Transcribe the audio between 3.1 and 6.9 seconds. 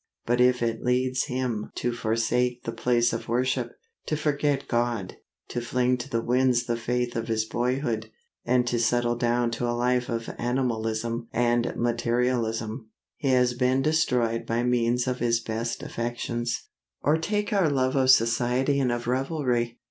of worship, to forget God, to fling to the winds the